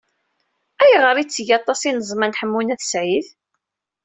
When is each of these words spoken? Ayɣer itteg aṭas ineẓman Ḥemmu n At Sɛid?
Ayɣer 0.83 1.15
itteg 1.23 1.49
aṭas 1.59 1.81
ineẓman 1.89 2.37
Ḥemmu 2.39 2.61
n 2.61 2.73
At 2.73 2.81
Sɛid? 2.91 3.27